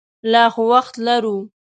[0.31, 1.37] لا خو وخت لرو.